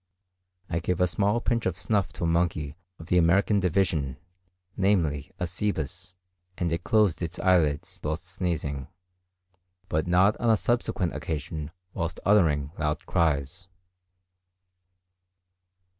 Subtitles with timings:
[0.67, 4.17] I gave a small pinch of snuff to a monkey of the American division,
[4.75, 6.15] namely, a Cebus,
[6.57, 8.87] and it closed its eyelids whilst sneezing;
[9.89, 13.67] but not on a subsequent occasion whilst uttering loud cries.